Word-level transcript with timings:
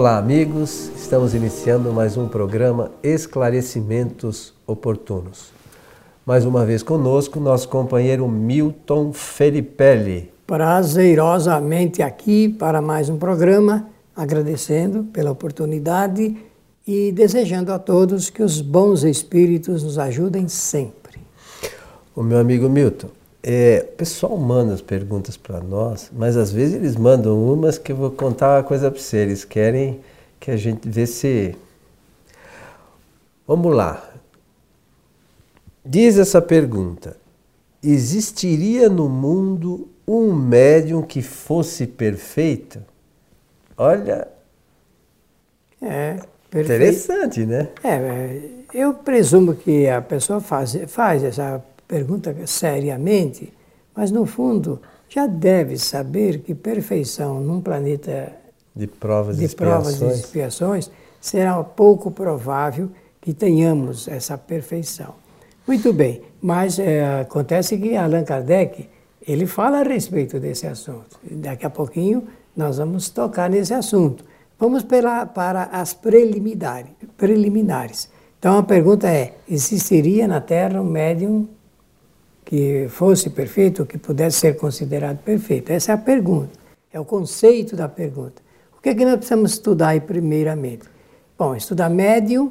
Olá, 0.00 0.16
amigos. 0.16 0.90
Estamos 0.96 1.34
iniciando 1.34 1.92
mais 1.92 2.16
um 2.16 2.26
programa 2.26 2.90
Esclarecimentos 3.02 4.54
Oportunos. 4.66 5.52
Mais 6.24 6.46
uma 6.46 6.64
vez 6.64 6.82
conosco, 6.82 7.38
nosso 7.38 7.68
companheiro 7.68 8.26
Milton 8.26 9.12
Felipelli. 9.12 10.32
Prazerosamente 10.46 12.00
aqui 12.00 12.48
para 12.48 12.80
mais 12.80 13.10
um 13.10 13.18
programa, 13.18 13.90
agradecendo 14.16 15.04
pela 15.04 15.32
oportunidade 15.32 16.34
e 16.86 17.12
desejando 17.12 17.70
a 17.70 17.78
todos 17.78 18.30
que 18.30 18.42
os 18.42 18.62
bons 18.62 19.04
espíritos 19.04 19.82
nos 19.82 19.98
ajudem 19.98 20.48
sempre. 20.48 21.20
O 22.16 22.22
meu 22.22 22.38
amigo 22.38 22.70
Milton, 22.70 23.08
é, 23.42 23.86
o 23.92 23.96
pessoal 23.96 24.36
manda 24.36 24.74
as 24.74 24.82
perguntas 24.82 25.36
para 25.36 25.60
nós, 25.60 26.10
mas 26.12 26.36
às 26.36 26.52
vezes 26.52 26.74
eles 26.74 26.96
mandam 26.96 27.42
umas 27.42 27.78
que 27.78 27.92
eu 27.92 27.96
vou 27.96 28.10
contar 28.10 28.56
uma 28.56 28.62
coisa 28.62 28.90
para 28.90 29.00
vocês. 29.00 29.22
Eles 29.22 29.44
querem 29.44 30.00
que 30.38 30.50
a 30.50 30.56
gente 30.56 30.88
vê 30.88 31.06
se. 31.06 31.56
Vamos 33.46 33.74
lá. 33.74 34.10
Diz 35.84 36.18
essa 36.18 36.42
pergunta: 36.42 37.16
existiria 37.82 38.88
no 38.88 39.08
mundo 39.08 39.88
um 40.06 40.34
médium 40.34 41.02
que 41.02 41.22
fosse 41.22 41.86
perfeito? 41.86 42.82
Olha. 43.76 44.28
É, 45.80 46.18
perfeito. 46.50 46.82
interessante, 46.82 47.46
né? 47.46 47.68
É, 47.82 48.42
eu 48.74 48.92
presumo 48.92 49.54
que 49.54 49.88
a 49.88 50.02
pessoa 50.02 50.40
faz, 50.40 50.76
faz 50.88 51.24
essa 51.24 51.62
pergunta 51.90 52.32
seriamente, 52.46 53.52
mas 53.96 54.12
no 54.12 54.24
fundo 54.24 54.80
já 55.08 55.26
deve 55.26 55.76
saber 55.76 56.38
que 56.38 56.54
perfeição 56.54 57.40
num 57.40 57.60
planeta 57.60 58.32
de 58.76 58.86
provas, 58.86 59.36
de 59.36 59.48
provas 59.48 60.00
e 60.00 60.06
expiações 60.06 60.88
será 61.20 61.60
pouco 61.64 62.12
provável 62.12 62.88
que 63.20 63.34
tenhamos 63.34 64.06
essa 64.06 64.38
perfeição. 64.38 65.14
Muito 65.66 65.92
bem, 65.92 66.22
mas 66.40 66.78
é, 66.78 67.20
acontece 67.22 67.76
que 67.76 67.96
Allan 67.96 68.22
Kardec 68.22 68.88
ele 69.26 69.46
fala 69.46 69.80
a 69.80 69.82
respeito 69.82 70.38
desse 70.38 70.68
assunto. 70.68 71.18
Daqui 71.28 71.66
a 71.66 71.70
pouquinho 71.70 72.22
nós 72.56 72.78
vamos 72.78 73.10
tocar 73.10 73.50
nesse 73.50 73.74
assunto. 73.74 74.24
Vamos 74.58 74.84
pela, 74.84 75.26
para 75.26 75.64
as 75.64 75.92
preliminares. 75.92 76.92
preliminares. 77.16 78.08
Então 78.38 78.58
a 78.58 78.62
pergunta 78.62 79.08
é: 79.08 79.34
existiria 79.48 80.28
na 80.28 80.40
Terra 80.40 80.80
um 80.80 80.84
médium 80.84 81.48
que 82.50 82.88
fosse 82.88 83.30
perfeito, 83.30 83.86
que 83.86 83.96
pudesse 83.96 84.40
ser 84.40 84.56
considerado 84.56 85.18
perfeito? 85.18 85.70
Essa 85.70 85.92
é 85.92 85.94
a 85.94 85.98
pergunta, 85.98 86.50
é 86.92 86.98
o 86.98 87.04
conceito 87.04 87.76
da 87.76 87.88
pergunta. 87.88 88.42
O 88.76 88.82
que, 88.82 88.88
é 88.88 88.94
que 88.94 89.04
nós 89.04 89.14
precisamos 89.14 89.52
estudar 89.52 89.90
aí 89.90 90.00
primeiramente? 90.00 90.82
Bom, 91.38 91.54
estudar 91.54 91.88
médium 91.88 92.50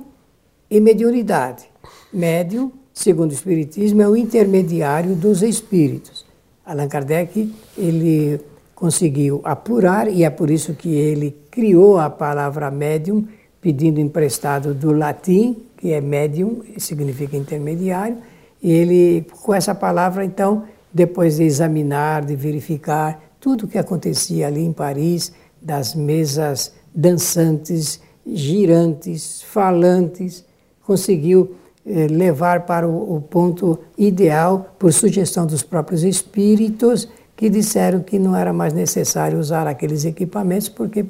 e 0.71 0.79
mediunidade. 0.79 1.69
Médium, 2.13 2.71
segundo 2.93 3.31
o 3.31 3.33
Espiritismo, 3.33 4.01
é 4.01 4.07
o 4.07 4.15
intermediário 4.15 5.17
dos 5.17 5.41
espíritos. 5.41 6.25
Allan 6.65 6.87
Kardec, 6.87 7.53
ele 7.77 8.39
conseguiu 8.73 9.41
apurar, 9.43 10.07
e 10.07 10.23
é 10.23 10.29
por 10.29 10.49
isso 10.49 10.75
que 10.75 10.95
ele 10.95 11.35
criou 11.51 11.99
a 11.99 12.09
palavra 12.09 12.71
médium, 12.71 13.27
pedindo 13.59 13.99
emprestado 13.99 14.73
do 14.73 14.93
latim, 14.93 15.57
que 15.75 15.91
é 15.91 15.99
médium, 15.99 16.61
significa 16.77 17.35
intermediário, 17.35 18.15
e 18.61 18.71
ele, 18.71 19.25
com 19.41 19.53
essa 19.53 19.73
palavra, 19.73 20.25
então, 20.25 20.63
depois 20.93 21.37
de 21.37 21.43
examinar, 21.43 22.25
de 22.25 22.35
verificar 22.35 23.21
tudo 23.39 23.65
o 23.65 23.67
que 23.67 23.77
acontecia 23.77 24.47
ali 24.47 24.63
em 24.63 24.73
Paris, 24.73 25.31
das 25.61 25.95
mesas 25.95 26.73
dançantes, 26.93 28.01
girantes, 28.25 29.41
falantes, 29.43 30.45
conseguiu 30.85 31.55
eh, 31.85 32.07
levar 32.07 32.65
para 32.65 32.87
o, 32.87 33.15
o 33.15 33.21
ponto 33.21 33.79
ideal, 33.97 34.75
por 34.77 34.91
sugestão 34.91 35.45
dos 35.45 35.63
próprios 35.63 36.03
espíritos, 36.03 37.07
que 37.35 37.49
disseram 37.49 38.01
que 38.01 38.19
não 38.19 38.35
era 38.35 38.51
mais 38.51 38.73
necessário 38.73 39.39
usar 39.39 39.65
aqueles 39.65 40.03
equipamentos, 40.03 40.67
porque 40.67 41.05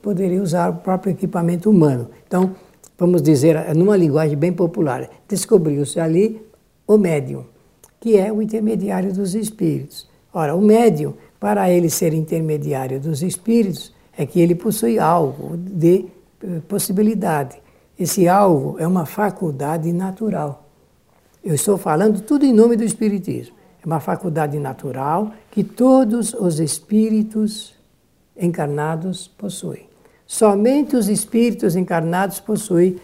poderia 0.00 0.42
usar 0.42 0.70
o 0.70 0.76
próprio 0.76 1.10
equipamento 1.10 1.68
humano. 1.68 2.08
Então, 2.26 2.54
vamos 2.98 3.20
dizer, 3.20 3.74
numa 3.74 3.96
linguagem 3.96 4.36
bem 4.38 4.52
popular, 4.52 5.08
descobriu-se 5.28 6.00
ali 6.00 6.40
o 6.86 6.96
médium, 6.96 7.44
que 8.00 8.16
é 8.16 8.32
o 8.32 8.40
intermediário 8.40 9.12
dos 9.12 9.34
espíritos. 9.34 10.08
Ora, 10.32 10.54
o 10.54 10.60
médium, 10.60 11.14
para 11.40 11.70
ele 11.70 11.90
ser 11.90 12.12
intermediário 12.12 13.00
dos 13.00 13.22
espíritos, 13.22 13.92
é 14.16 14.24
que 14.24 14.40
ele 14.40 14.54
possui 14.54 14.98
algo 14.98 15.56
de 15.56 16.06
eh, 16.42 16.60
possibilidade. 16.68 17.56
Esse 17.98 18.28
algo 18.28 18.76
é 18.78 18.86
uma 18.86 19.06
faculdade 19.06 19.92
natural. 19.92 20.64
Eu 21.42 21.54
estou 21.54 21.78
falando 21.78 22.20
tudo 22.20 22.44
em 22.44 22.52
nome 22.52 22.76
do 22.76 22.84
Espiritismo. 22.84 23.54
É 23.82 23.86
uma 23.86 24.00
faculdade 24.00 24.58
natural 24.58 25.32
que 25.50 25.62
todos 25.62 26.34
os 26.34 26.60
espíritos 26.60 27.74
encarnados 28.36 29.28
possuem. 29.28 29.88
Somente 30.26 30.96
os 30.96 31.08
espíritos 31.08 31.76
encarnados 31.76 32.40
possuem 32.40 32.96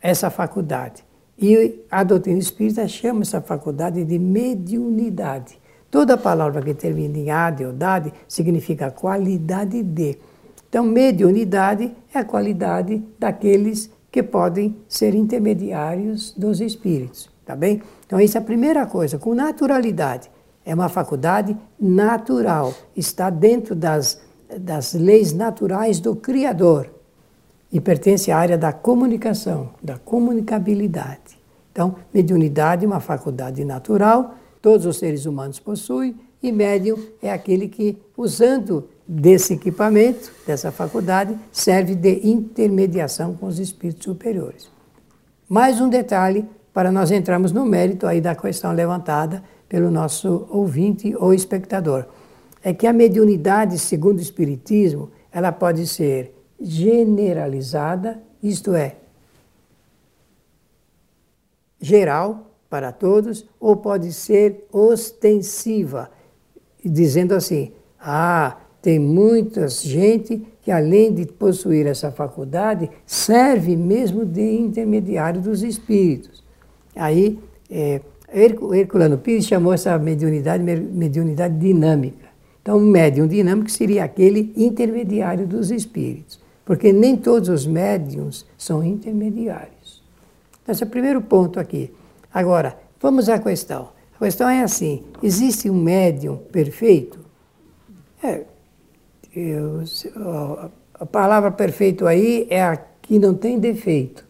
essa 0.00 0.30
faculdade. 0.30 1.04
E 1.42 1.84
a 1.90 2.04
doutrina 2.04 2.38
espírita 2.38 2.86
chama 2.86 3.22
essa 3.22 3.40
faculdade 3.40 4.04
de 4.04 4.16
mediunidade. 4.16 5.58
Toda 5.90 6.16
palavra 6.16 6.62
que 6.62 6.72
termina 6.72 7.18
em 7.18 7.30
ade 7.30 7.64
ou 7.64 7.72
dade 7.72 8.12
significa 8.28 8.92
qualidade 8.92 9.82
de. 9.82 10.16
Então, 10.68 10.84
mediunidade 10.84 11.92
é 12.14 12.20
a 12.20 12.24
qualidade 12.24 13.02
daqueles 13.18 13.90
que 14.10 14.22
podem 14.22 14.76
ser 14.88 15.16
intermediários 15.16 16.32
dos 16.32 16.60
espíritos, 16.60 17.28
tá 17.44 17.56
bem? 17.56 17.82
Então, 18.06 18.20
isso 18.20 18.38
é 18.38 18.40
a 18.40 18.44
primeira 18.44 18.86
coisa, 18.86 19.18
com 19.18 19.34
naturalidade. 19.34 20.30
É 20.64 20.72
uma 20.72 20.88
faculdade 20.88 21.56
natural, 21.78 22.72
está 22.96 23.28
dentro 23.30 23.74
das, 23.74 24.20
das 24.60 24.94
leis 24.94 25.32
naturais 25.32 25.98
do 25.98 26.14
Criador 26.14 27.01
e 27.72 27.80
pertence 27.80 28.30
à 28.30 28.36
área 28.36 28.58
da 28.58 28.72
comunicação, 28.72 29.70
da 29.82 29.96
comunicabilidade. 29.96 31.40
Então, 31.72 31.96
mediunidade 32.12 32.84
é 32.84 32.86
uma 32.86 33.00
faculdade 33.00 33.64
natural, 33.64 34.34
todos 34.60 34.84
os 34.84 34.98
seres 34.98 35.24
humanos 35.24 35.58
possuem, 35.58 36.14
e 36.42 36.52
médium 36.52 36.98
é 37.22 37.32
aquele 37.32 37.68
que, 37.68 37.96
usando 38.16 38.88
desse 39.08 39.54
equipamento, 39.54 40.30
dessa 40.46 40.70
faculdade, 40.70 41.36
serve 41.50 41.94
de 41.94 42.28
intermediação 42.28 43.34
com 43.34 43.46
os 43.46 43.58
espíritos 43.58 44.04
superiores. 44.04 44.70
Mais 45.48 45.80
um 45.80 45.88
detalhe 45.88 46.44
para 46.74 46.90
nós 46.90 47.10
entrarmos 47.10 47.52
no 47.52 47.64
mérito 47.64 48.06
aí 48.06 48.20
da 48.20 48.34
questão 48.34 48.72
levantada 48.72 49.42
pelo 49.68 49.90
nosso 49.90 50.46
ouvinte 50.50 51.14
ou 51.16 51.32
espectador. 51.32 52.06
É 52.62 52.72
que 52.72 52.86
a 52.86 52.92
mediunidade, 52.92 53.78
segundo 53.78 54.18
o 54.18 54.22
Espiritismo, 54.22 55.10
ela 55.30 55.52
pode 55.52 55.86
ser 55.86 56.34
generalizada, 56.62 58.22
isto 58.42 58.74
é, 58.74 58.96
geral 61.80 62.52
para 62.70 62.92
todos, 62.92 63.44
ou 63.60 63.76
pode 63.76 64.12
ser 64.12 64.66
ostensiva, 64.72 66.10
dizendo 66.84 67.34
assim: 67.34 67.72
ah, 68.00 68.58
tem 68.80 68.98
muita 68.98 69.68
gente 69.68 70.46
que, 70.62 70.70
além 70.70 71.12
de 71.12 71.26
possuir 71.26 71.86
essa 71.86 72.10
faculdade, 72.12 72.88
serve 73.04 73.76
mesmo 73.76 74.24
de 74.24 74.56
intermediário 74.56 75.40
dos 75.40 75.62
espíritos. 75.62 76.42
Aí, 76.94 77.38
é, 77.70 78.00
Herculano 78.32 79.18
Pires 79.18 79.46
chamou 79.46 79.72
essa 79.72 79.98
mediunidade 79.98 80.62
mediunidade 80.62 81.58
dinâmica. 81.58 82.30
Então, 82.62 82.78
o 82.78 82.80
médium 82.80 83.26
dinâmico 83.26 83.70
seria 83.70 84.04
aquele 84.04 84.52
intermediário 84.56 85.46
dos 85.46 85.70
espíritos 85.70 86.41
porque 86.64 86.92
nem 86.92 87.16
todos 87.16 87.48
os 87.48 87.66
médiums 87.66 88.46
são 88.56 88.84
intermediários. 88.84 90.02
Esse 90.66 90.84
é 90.84 90.86
o 90.86 90.90
primeiro 90.90 91.20
ponto 91.20 91.58
aqui. 91.58 91.92
Agora, 92.32 92.78
vamos 93.00 93.28
à 93.28 93.38
questão. 93.38 93.90
A 94.14 94.24
questão 94.24 94.48
é 94.48 94.62
assim: 94.62 95.04
existe 95.22 95.68
um 95.68 95.74
médium 95.74 96.36
perfeito? 96.36 97.18
É, 98.22 98.44
eu, 99.34 99.82
a 100.94 101.06
palavra 101.06 101.50
perfeito 101.50 102.06
aí 102.06 102.46
é 102.48 102.62
a 102.62 102.76
que 102.76 103.18
não 103.18 103.34
tem 103.34 103.58
defeito. 103.58 104.24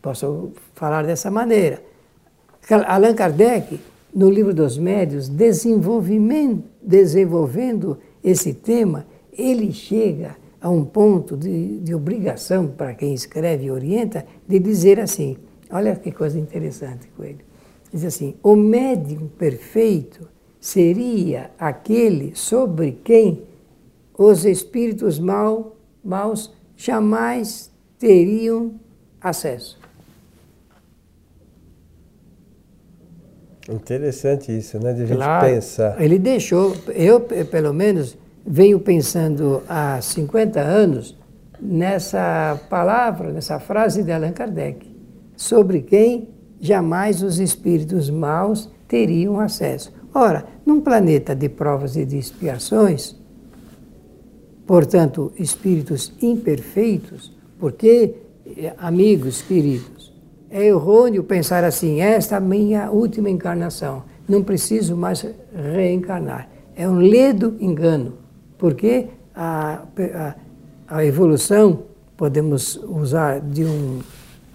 Posso 0.00 0.52
falar 0.74 1.04
dessa 1.04 1.30
maneira. 1.30 1.82
Allan 2.86 3.14
Kardec, 3.14 3.80
no 4.14 4.30
livro 4.30 4.54
dos 4.54 4.78
médios, 4.78 5.28
desenvolvendo 5.28 7.98
esse 8.22 8.54
tema, 8.54 9.04
ele 9.36 9.72
chega 9.72 10.36
a 10.60 10.68
um 10.68 10.84
ponto 10.84 11.36
de, 11.36 11.78
de 11.78 11.94
obrigação 11.94 12.68
para 12.68 12.94
quem 12.94 13.14
escreve 13.14 13.66
e 13.66 13.70
orienta 13.70 14.26
de 14.46 14.58
dizer 14.58 15.00
assim: 15.00 15.36
olha 15.70 15.96
que 15.96 16.12
coisa 16.12 16.38
interessante 16.38 17.08
com 17.16 17.24
ele. 17.24 17.44
Diz 17.92 18.04
assim: 18.04 18.34
o 18.42 18.54
médium 18.54 19.28
perfeito 19.38 20.28
seria 20.60 21.50
aquele 21.58 22.34
sobre 22.36 22.98
quem 23.02 23.42
os 24.16 24.44
espíritos 24.44 25.18
mal, 25.18 25.76
maus 26.04 26.52
jamais 26.76 27.70
teriam 27.98 28.74
acesso. 29.20 29.78
Interessante 33.68 34.56
isso, 34.56 34.78
né? 34.78 34.92
De 34.92 35.02
a 35.02 35.06
gente 35.06 35.16
claro, 35.16 35.46
pensar. 35.46 36.02
Ele 36.02 36.18
deixou, 36.18 36.74
eu 36.88 37.20
pelo 37.20 37.72
menos 37.72 38.18
venho 38.46 38.80
pensando 38.80 39.62
há 39.68 40.00
50 40.00 40.60
anos 40.60 41.16
nessa 41.60 42.58
palavra, 42.68 43.32
nessa 43.32 43.60
frase 43.60 44.02
de 44.02 44.12
Allan 44.12 44.32
Kardec, 44.32 44.88
sobre 45.36 45.82
quem 45.82 46.28
jamais 46.60 47.22
os 47.22 47.38
espíritos 47.38 48.10
maus 48.10 48.70
teriam 48.88 49.38
acesso. 49.38 49.92
Ora, 50.12 50.44
num 50.66 50.80
planeta 50.80 51.34
de 51.34 51.48
provas 51.48 51.96
e 51.96 52.04
de 52.04 52.18
expiações, 52.18 53.16
portanto, 54.66 55.32
espíritos 55.38 56.12
imperfeitos, 56.20 57.32
porque, 57.58 58.16
eh, 58.56 58.74
amigos 58.78 59.42
queridos, 59.42 60.12
é 60.50 60.66
errôneo 60.66 61.22
pensar 61.22 61.62
assim: 61.62 62.00
esta 62.00 62.34
é 62.34 62.38
a 62.38 62.40
minha 62.40 62.90
última 62.90 63.30
encarnação, 63.30 64.02
não 64.28 64.42
preciso 64.42 64.96
mais 64.96 65.24
reencarnar. 65.54 66.48
É 66.74 66.88
um 66.88 66.98
ledo 66.98 67.56
engano, 67.60 68.14
porque 68.60 69.08
a, 69.34 69.86
a, 70.14 70.34
a 70.86 71.04
evolução, 71.04 71.84
podemos 72.14 72.76
usar 72.76 73.40
de, 73.40 73.64
um, 73.64 74.00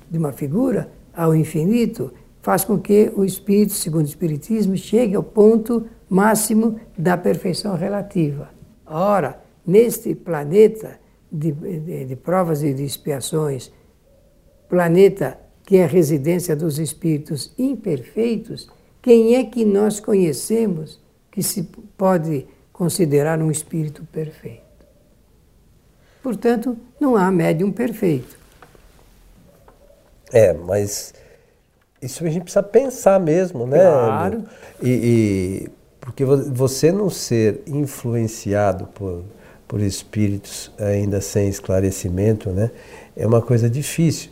de 0.09 0.17
uma 0.19 0.31
figura, 0.31 0.91
ao 1.11 1.35
infinito, 1.35 2.13
faz 2.39 2.63
com 2.63 2.77
que 2.77 3.11
o 3.15 3.25
espírito, 3.25 3.73
segundo 3.73 4.05
o 4.05 4.07
Espiritismo, 4.07 4.77
chegue 4.77 5.15
ao 5.15 5.23
ponto 5.23 5.87
máximo 6.07 6.79
da 6.95 7.17
perfeição 7.17 7.75
relativa. 7.75 8.49
Ora, 8.85 9.41
neste 9.65 10.13
planeta 10.13 10.99
de, 11.31 11.51
de, 11.51 12.05
de 12.05 12.15
provas 12.15 12.61
e 12.61 12.75
de 12.75 12.85
expiações, 12.85 13.71
planeta 14.69 15.39
que 15.63 15.77
é 15.77 15.85
a 15.85 15.87
residência 15.87 16.55
dos 16.55 16.77
espíritos 16.77 17.51
imperfeitos, 17.57 18.69
quem 19.01 19.35
é 19.35 19.43
que 19.43 19.65
nós 19.65 19.99
conhecemos 19.99 21.01
que 21.31 21.41
se 21.41 21.63
pode 21.97 22.45
considerar 22.77 23.41
um 23.41 23.49
espírito 23.49 24.03
perfeito? 24.11 24.61
Portanto, 26.21 26.77
não 26.99 27.15
há 27.15 27.31
médium 27.31 27.71
perfeito. 27.71 28.37
É, 30.33 30.51
mas 30.51 31.13
isso 32.01 32.25
a 32.25 32.29
gente 32.29 32.43
precisa 32.43 32.63
pensar 32.63 33.17
mesmo, 33.17 33.65
né? 33.65 33.79
Claro. 33.79 34.43
E, 34.81 34.89
e 34.89 35.69
porque 36.01 36.25
você 36.25 36.91
não 36.91 37.09
ser 37.09 37.61
influenciado 37.65 38.87
por, 38.87 39.23
por 39.67 39.79
espíritos 39.79 40.69
ainda 40.77 41.21
sem 41.21 41.47
esclarecimento, 41.47 42.49
né? 42.49 42.71
É 43.15 43.25
uma 43.25 43.41
coisa 43.41 43.69
difícil. 43.69 44.31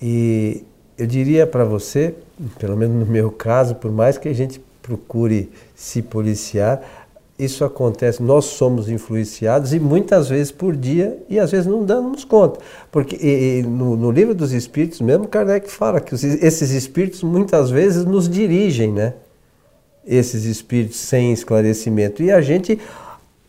E 0.00 0.64
eu 0.96 1.06
diria 1.06 1.46
para 1.46 1.64
você, 1.64 2.14
pelo 2.58 2.74
menos 2.74 3.06
no 3.06 3.12
meu 3.12 3.30
caso, 3.30 3.74
por 3.74 3.92
mais 3.92 4.16
que 4.16 4.28
a 4.28 4.34
gente 4.34 4.64
procure 4.80 5.50
se 5.74 6.00
policiar, 6.00 7.05
isso 7.38 7.64
acontece, 7.64 8.22
nós 8.22 8.46
somos 8.46 8.88
influenciados 8.88 9.74
e 9.74 9.80
muitas 9.80 10.28
vezes 10.28 10.50
por 10.50 10.74
dia 10.74 11.18
e 11.28 11.38
às 11.38 11.50
vezes 11.50 11.66
não 11.66 11.84
damos 11.84 12.24
conta. 12.24 12.60
Porque 12.90 13.16
e, 13.16 13.58
e, 13.58 13.62
no, 13.62 13.96
no, 13.96 14.10
livro 14.10 14.34
dos 14.34 14.52
Espíritos 14.52 15.00
mesmo, 15.00 15.28
Kardec 15.28 15.70
fala 15.70 16.00
que 16.00 16.14
os, 16.14 16.24
esses 16.24 16.70
espíritos 16.70 17.22
muitas 17.22 17.70
vezes 17.70 18.04
nos 18.04 18.28
dirigem, 18.28 18.90
né? 18.90 19.14
Esses 20.06 20.44
espíritos 20.44 20.98
sem 20.98 21.32
esclarecimento. 21.32 22.22
E 22.22 22.30
a 22.30 22.40
gente 22.40 22.78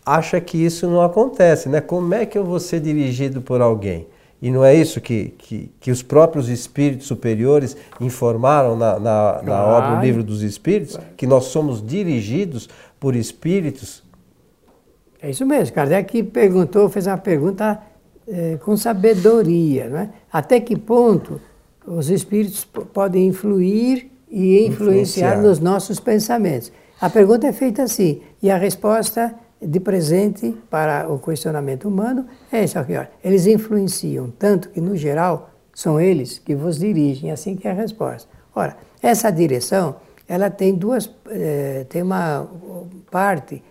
acha 0.06 0.42
que 0.42 0.58
isso 0.58 0.88
não 0.88 1.02
acontece, 1.02 1.70
né? 1.70 1.80
Como 1.80 2.14
é 2.14 2.26
que 2.26 2.38
eu 2.38 2.44
vou 2.44 2.60
ser 2.60 2.82
dirigido 2.82 3.42
por 3.42 3.62
alguém? 3.62 4.08
E 4.42 4.52
não 4.52 4.64
é 4.64 4.76
isso 4.76 5.02
que, 5.02 5.34
que, 5.38 5.72
que 5.80 5.90
os 5.90 6.04
próprios 6.04 6.48
espíritos 6.48 7.08
superiores 7.08 7.76
informaram 8.00 8.76
na, 8.76 9.00
na, 9.00 9.42
na 9.42 9.64
obra 9.64 9.98
O 9.98 10.02
Livro 10.02 10.24
dos 10.24 10.44
Espíritos, 10.44 11.00
que 11.16 11.26
nós 11.26 11.46
somos 11.46 11.86
dirigidos 11.86 12.70
por 13.00 13.16
espíritos? 13.16 14.04
É 15.22 15.30
isso 15.30 15.46
mesmo. 15.46 15.74
Kardec 15.74 16.24
perguntou, 16.24 16.90
fez 16.90 17.08
uma 17.08 17.18
pergunta 17.18 17.82
é, 18.28 18.58
com 18.58 18.76
sabedoria. 18.78 19.90
Não 19.90 19.98
é? 19.98 20.10
Até 20.32 20.60
que 20.60 20.76
ponto 20.76 21.42
os 21.86 22.10
espíritos 22.10 22.66
podem 22.66 23.28
influir 23.28 24.12
e 24.30 24.66
influenciar, 24.66 24.68
influenciar 24.72 25.42
nos 25.42 25.60
nossos 25.60 26.00
pensamentos? 26.00 26.72
A 27.00 27.10
pergunta 27.10 27.48
é 27.48 27.54
feita 27.54 27.84
assim, 27.84 28.22
e 28.42 28.50
a 28.50 28.58
resposta 28.58 29.36
de 29.62 29.80
presente 29.80 30.56
para 30.70 31.12
o 31.12 31.20
questionamento 31.20 31.88
humano 31.88 32.26
é 32.52 32.64
isso 32.64 32.78
aqui. 32.78 32.94
Eles 33.24 33.48
influenciam 33.48 34.32
tanto 34.38 34.70
que, 34.70 34.82
no 34.82 34.96
geral, 34.96 35.52
são 35.74 36.00
eles 36.00 36.40
que 36.40 36.56
vos 36.56 36.80
dirigem, 36.80 37.32
assim 37.32 37.56
que 37.56 37.68
é 37.68 37.72
a 37.72 37.74
resposta. 37.74 38.28
Ora, 38.56 38.76
essa 39.02 39.30
direção, 39.30 39.96
ela 40.28 40.50
tem 40.50 40.76
duas, 40.76 41.10
eh, 41.30 41.86
tem 41.90 42.02
uma 42.02 42.48
parte 43.10 43.64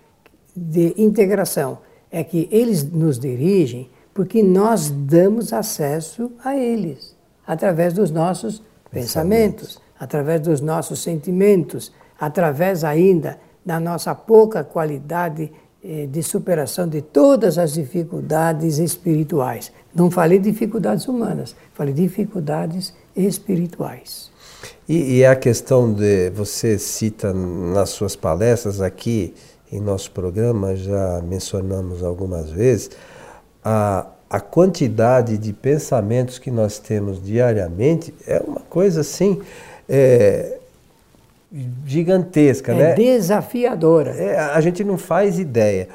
de 0.54 0.94
integração. 0.96 1.78
É 2.10 2.24
que 2.24 2.48
eles 2.50 2.84
nos 2.84 3.18
dirigem 3.18 3.90
porque 4.14 4.42
nós 4.42 4.90
damos 4.90 5.52
acesso 5.52 6.32
a 6.42 6.56
eles, 6.56 7.14
através 7.46 7.92
dos 7.92 8.10
nossos 8.10 8.62
pensamentos, 8.90 9.74
pensamentos 9.74 9.86
através 9.98 10.40
dos 10.42 10.60
nossos 10.60 11.02
sentimentos, 11.02 11.92
através 12.18 12.84
ainda 12.84 13.38
da 13.64 13.80
nossa 13.80 14.14
pouca 14.14 14.62
qualidade 14.62 15.50
eh, 15.82 16.06
de 16.06 16.22
superação 16.22 16.88
de 16.88 17.02
todas 17.02 17.58
as 17.58 17.74
dificuldades 17.74 18.78
espirituais. 18.78 19.72
Não 19.94 20.10
falei 20.10 20.38
dificuldades 20.38 21.08
humanas, 21.08 21.56
falei 21.74 21.92
dificuldades 21.92 22.94
espirituais. 23.14 24.30
E, 24.88 25.18
e 25.18 25.24
a 25.24 25.34
questão 25.34 25.92
de 25.92 26.30
você 26.30 26.78
cita 26.78 27.32
nas 27.32 27.90
suas 27.90 28.14
palestras 28.14 28.80
aqui 28.80 29.34
em 29.70 29.80
nosso 29.80 30.10
programa, 30.12 30.76
já 30.76 31.20
mencionamos 31.22 32.02
algumas 32.02 32.50
vezes, 32.50 32.90
a, 33.64 34.06
a 34.30 34.40
quantidade 34.40 35.36
de 35.36 35.52
pensamentos 35.52 36.38
que 36.38 36.50
nós 36.50 36.78
temos 36.78 37.22
diariamente 37.22 38.14
é 38.26 38.40
uma 38.46 38.60
coisa 38.60 39.00
assim. 39.00 39.40
É, 39.88 40.58
gigantesca, 41.86 42.72
é 42.72 42.74
né? 42.74 42.94
Desafiadora. 42.94 44.10
É, 44.10 44.38
a 44.38 44.60
gente 44.60 44.82
não 44.84 44.98
faz 44.98 45.38
ideia. 45.38 45.88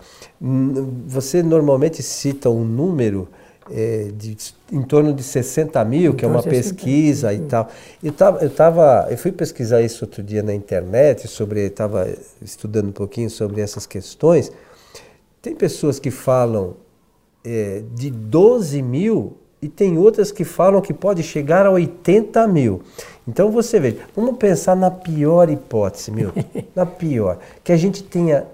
Você 1.07 1.43
normalmente 1.43 2.01
cita 2.01 2.49
um 2.49 2.63
número 2.63 3.27
é, 3.69 4.09
de 4.13 4.35
em 4.71 4.81
torno 4.81 5.13
de 5.13 5.21
60 5.21 5.83
mil, 5.85 6.13
que 6.13 6.23
é 6.23 6.27
uma 6.27 6.41
pesquisa 6.41 7.33
e 7.33 7.41
tal. 7.41 7.69
Eu, 8.01 8.11
tava, 8.11 8.43
eu, 8.43 8.49
tava, 8.49 9.07
eu 9.09 9.17
fui 9.17 9.31
pesquisar 9.31 9.81
isso 9.81 10.05
outro 10.05 10.23
dia 10.23 10.41
na 10.41 10.53
internet, 10.53 11.27
sobre 11.27 11.61
estava 11.61 12.07
estudando 12.41 12.87
um 12.87 12.93
pouquinho 12.93 13.29
sobre 13.29 13.61
essas 13.61 13.85
questões. 13.85 14.51
Tem 15.41 15.53
pessoas 15.55 15.99
que 15.99 16.09
falam 16.09 16.75
é, 17.43 17.83
de 17.93 18.09
12 18.09 18.81
mil 18.81 19.37
e 19.61 19.67
tem 19.67 19.97
outras 19.97 20.31
que 20.31 20.43
falam 20.43 20.81
que 20.81 20.93
pode 20.93 21.21
chegar 21.21 21.65
a 21.65 21.71
80 21.71 22.47
mil. 22.47 22.81
Então 23.27 23.51
você 23.51 23.79
vê, 23.79 23.97
vamos 24.15 24.37
pensar 24.37 24.75
na 24.75 24.89
pior 24.89 25.49
hipótese, 25.49 26.11
Milton, 26.11 26.43
na 26.75 26.85
pior, 26.85 27.37
que 27.63 27.71
a 27.71 27.77
gente 27.77 28.03
tenha 28.03 28.45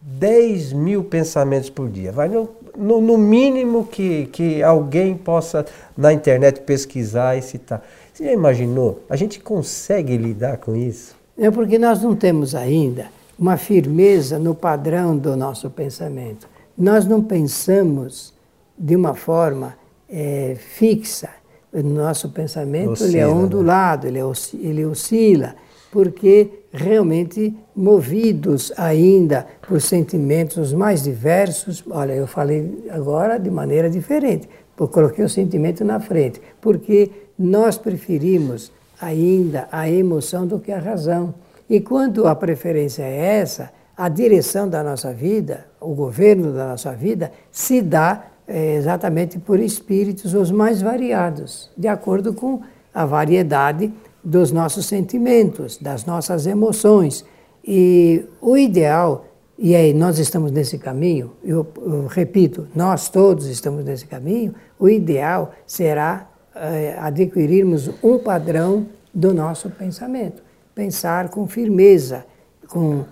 10 0.00 0.72
mil 0.72 1.04
pensamentos 1.04 1.70
por 1.70 1.88
dia. 1.88 2.10
Vai 2.10 2.28
no, 2.28 2.48
no, 2.78 3.00
no, 3.00 3.18
mínimo 3.18 3.84
que, 3.84 4.26
que 4.26 4.62
alguém 4.62 5.16
possa 5.16 5.66
na 5.96 6.12
internet 6.12 6.60
pesquisar 6.60 7.36
e 7.36 7.42
citar. 7.42 7.82
Você 8.12 8.24
já 8.24 8.32
imaginou? 8.32 9.02
A 9.10 9.16
gente 9.16 9.40
consegue 9.40 10.16
lidar 10.16 10.58
com 10.58 10.76
isso? 10.76 11.16
É 11.36 11.50
porque 11.50 11.78
nós 11.78 12.02
não 12.02 12.14
temos 12.14 12.54
ainda 12.54 13.06
uma 13.38 13.56
firmeza 13.56 14.38
no 14.38 14.54
padrão 14.54 15.16
do 15.16 15.36
nosso 15.36 15.68
pensamento. 15.70 16.48
Nós 16.76 17.04
não 17.04 17.22
pensamos 17.22 18.32
de 18.76 18.96
uma 18.96 19.14
forma 19.14 19.74
é, 20.08 20.56
fixa. 20.58 21.30
O 21.72 21.82
nosso 21.82 22.30
pensamento 22.30 22.92
oscila, 22.92 23.08
ele 23.10 23.18
é 23.18 23.26
ondulado, 23.26 24.10
né? 24.10 24.18
ele, 24.18 24.20
é, 24.20 24.66
ele 24.66 24.86
oscila, 24.86 25.54
porque 25.92 26.57
realmente 26.72 27.56
movidos 27.74 28.72
ainda 28.76 29.46
por 29.66 29.80
sentimentos 29.80 30.72
mais 30.72 31.02
diversos. 31.02 31.82
Olha, 31.90 32.12
eu 32.12 32.26
falei 32.26 32.84
agora 32.90 33.38
de 33.38 33.50
maneira 33.50 33.88
diferente, 33.88 34.48
eu 34.78 34.88
coloquei 34.88 35.24
o 35.24 35.28
sentimento 35.28 35.84
na 35.84 35.98
frente, 35.98 36.40
porque 36.60 37.10
nós 37.38 37.76
preferimos 37.78 38.72
ainda 39.00 39.68
a 39.70 39.88
emoção 39.88 40.46
do 40.46 40.58
que 40.58 40.72
a 40.72 40.78
razão. 40.78 41.34
E 41.68 41.80
quando 41.80 42.26
a 42.26 42.34
preferência 42.34 43.02
é 43.02 43.38
essa, 43.40 43.70
a 43.96 44.08
direção 44.08 44.68
da 44.68 44.82
nossa 44.82 45.12
vida, 45.12 45.66
o 45.80 45.94
governo 45.94 46.52
da 46.52 46.68
nossa 46.68 46.92
vida, 46.92 47.32
se 47.50 47.82
dá 47.82 48.26
é, 48.46 48.76
exatamente 48.76 49.38
por 49.38 49.60
espíritos 49.60 50.34
os 50.34 50.50
mais 50.50 50.80
variados, 50.80 51.70
de 51.76 51.88
acordo 51.88 52.32
com 52.32 52.62
a 52.94 53.04
variedade 53.04 53.92
dos 54.22 54.52
nossos 54.52 54.86
sentimentos, 54.86 55.76
das 55.76 56.04
nossas 56.04 56.46
emoções. 56.46 57.24
E 57.64 58.24
o 58.40 58.56
ideal 58.56 59.24
e 59.60 59.74
aí 59.74 59.92
nós 59.92 60.20
estamos 60.20 60.52
nesse 60.52 60.78
caminho, 60.78 61.32
eu, 61.42 61.66
eu 61.78 62.06
repito, 62.06 62.68
nós 62.76 63.08
todos 63.08 63.46
estamos 63.46 63.84
nesse 63.84 64.06
caminho, 64.06 64.54
o 64.78 64.88
ideal 64.88 65.52
será 65.66 66.30
é, 66.54 66.96
adquirirmos 66.96 67.90
um 68.00 68.20
padrão 68.20 68.86
do 69.12 69.34
nosso 69.34 69.68
pensamento. 69.68 70.44
Pensar 70.76 71.28
com 71.30 71.48
firmeza, 71.48 72.24
com 72.68 73.04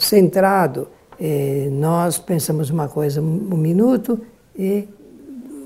centrado. 0.00 0.88
É, 1.20 1.68
nós 1.70 2.18
pensamos 2.18 2.68
uma 2.68 2.88
coisa 2.88 3.20
um 3.20 3.56
minuto 3.56 4.20
e 4.58 4.88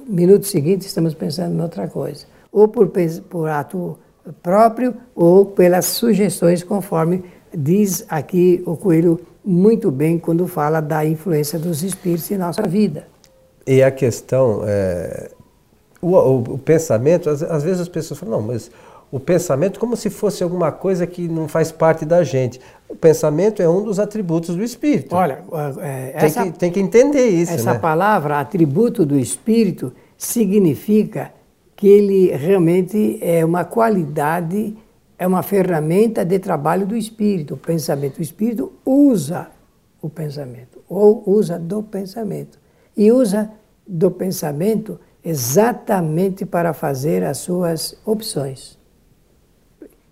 no 0.07 0.15
minuto 0.15 0.47
seguinte 0.47 0.87
estamos 0.87 1.15
pensando 1.15 1.57
em 1.57 1.63
outra 1.63 1.89
coisa. 1.89 2.27
Ou 2.53 2.69
por, 2.69 2.91
por 3.31 3.49
ato 3.49 3.99
próprio 4.43 4.95
ou 5.15 5.47
pelas 5.47 5.87
sugestões, 5.87 6.63
conforme 6.63 7.25
diz 7.57 8.05
aqui 8.09 8.63
o 8.67 8.77
Coelho 8.77 9.21
muito 9.45 9.91
bem 9.91 10.19
quando 10.19 10.47
fala 10.47 10.81
da 10.81 11.05
influência 11.05 11.59
dos 11.59 11.83
espíritos 11.83 12.31
em 12.31 12.37
nossa 12.37 12.63
vida. 12.63 13.07
E 13.67 13.83
a 13.83 13.91
questão, 13.91 14.63
é, 14.65 15.31
o, 16.01 16.15
o, 16.15 16.39
o, 16.55 16.59
pensamento, 16.59 17.31
às, 17.31 17.43
às, 17.43 17.63
vezes 17.63 17.81
as 17.81 17.89
pessoas 17.89 18.19
falam, 18.19 18.41
não, 18.41 18.47
mas 18.47 18.71
o 19.11 19.21
pensamento 19.21 19.79
como 19.79 19.97
se 19.97 20.11
fosse 20.11 20.43
alguma 20.43 20.73
coisa 20.73 21.07
que 21.07 21.29
não 21.29 21.47
faz 21.49 21.71
parte 21.71 22.05
da 22.05 22.25
gente. 22.25 22.61
O 22.89 22.97
pensamento 22.97 23.63
é 23.63 23.69
um 23.69 23.83
dos 23.83 23.99
atributos 23.99 24.57
do 24.57 24.63
espírito. 24.63 25.15
Olha, 25.15 25.45
é, 25.81 26.13
essa, 26.15 26.43
tem, 26.43 26.53
que, 26.53 26.59
tem 26.59 26.73
que 26.73 26.81
entender 26.81 27.27
isso. 27.27 27.53
Essa 27.53 27.75
né? 27.75 27.79
palavra, 27.79 28.41
atributo 28.41 29.07
do 29.07 29.19
espírito, 29.19 29.93
significa 30.17 31.33
que 31.77 31.87
ele 31.87 32.35
realmente 32.35 33.19
é 33.21 33.45
uma 33.45 33.65
qualidade 33.65 34.77
é 35.19 35.27
uma 35.27 35.43
ferramenta 35.43 36.25
de 36.25 36.39
trabalho 36.39 36.87
do 36.87 36.97
espírito. 36.97 37.55
O 37.55 37.57
pensamento, 37.57 38.19
o 38.19 38.23
espírito 38.23 38.73
usa 38.85 39.49
o 40.01 40.11
pensamento, 40.11 40.83
ou 40.89 41.23
usa 41.27 41.59
do 41.59 41.83
pensamento. 41.83 42.59
E 42.97 43.11
usa 43.11 43.51
do 43.87 44.11
pensamento 44.11 44.99
exatamente 45.25 46.45
para 46.45 46.73
fazer 46.73 47.25
as 47.25 47.39
suas 47.39 47.99
opções. 48.05 48.79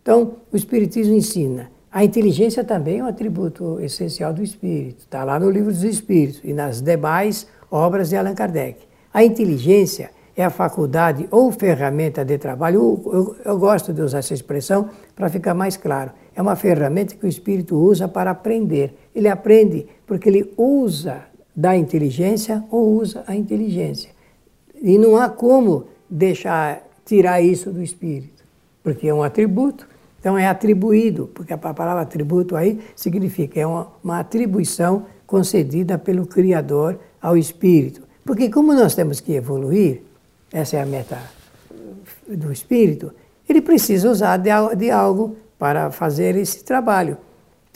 Então, 0.03 0.37
o 0.53 0.57
Espiritismo 0.57 1.15
ensina. 1.15 1.71
A 1.91 2.05
inteligência 2.05 2.65
também 2.65 2.99
é 2.99 3.05
um 3.05 3.07
atributo 3.07 3.81
essencial 3.81 4.35
do 4.35 4.43
espírito. 4.43 5.01
Está 5.01 5.23
lá 5.23 5.39
no 5.39 5.49
Livro 5.49 5.71
dos 5.71 5.85
Espíritos 5.85 6.41
e 6.43 6.53
nas 6.53 6.81
demais 6.81 7.47
obras 7.71 8.09
de 8.09 8.17
Allan 8.17 8.35
Kardec. 8.35 8.81
A 9.13 9.25
inteligência 9.25 10.11
é 10.37 10.45
a 10.45 10.51
faculdade 10.51 11.29
ou 11.31 11.51
ferramenta 11.53 12.25
de 12.25 12.37
trabalho. 12.39 13.01
Eu, 13.05 13.37
eu, 13.45 13.59
gosto 13.59 13.93
de 13.93 14.03
usar 14.03 14.19
essa 14.19 14.35
expressão 14.35 14.91
para 15.15 15.29
ficar 15.29 15.55
mais 15.55 15.77
claro. 15.77 16.11
É 16.35 16.43
uma 16.43 16.57
ferramenta 16.57 17.15
que 17.15 17.25
o 17.25 17.29
espírito 17.29 17.77
usa 17.77 18.09
para 18.09 18.31
aprender. 18.31 18.95
Ele 19.15 19.29
aprende 19.29 19.87
porque 20.07 20.29
ele 20.29 20.53
usa 20.57 21.23
da 21.55 21.77
inteligência 21.77 22.65
ou 22.71 22.97
usa 22.97 23.23
a 23.27 23.37
inteligência. 23.37 24.11
E 24.83 24.99
não 24.99 25.17
há 25.17 25.29
como 25.29 25.87
deixar 26.11 26.83
tirar 27.05 27.41
isso 27.41 27.71
do 27.71 27.83
espírito, 27.83 28.45
porque 28.83 29.09
é 29.09 29.15
um 29.15 29.23
atributo. 29.23 29.87
Então 30.19 30.39
é 30.39 30.47
atribuído, 30.47 31.31
porque 31.35 31.53
a 31.53 31.59
palavra 31.59 32.01
atributo 32.01 32.57
aí 32.57 32.81
significa 32.97 33.61
é 33.61 33.67
uma, 33.67 33.89
uma 34.03 34.21
atribuição 34.21 35.05
concedida 35.27 35.99
pelo 35.99 36.27
Criador 36.27 36.99
ao 37.21 37.37
espírito. 37.37 38.03
Porque 38.25 38.49
como 38.49 38.73
nós 38.73 38.95
temos 38.95 39.21
que 39.21 39.35
evoluir, 39.35 40.03
essa 40.55 40.77
é 40.77 40.81
a 40.81 40.87
meta 40.87 41.19
do 42.29 42.53
espírito, 42.53 43.13
ele 43.49 43.61
precisa 43.61 44.09
usar 44.09 44.37
de, 44.37 44.89
algo 44.89 45.37
para 45.59 45.91
fazer 45.91 46.37
esse 46.37 46.63
trabalho. 46.63 47.19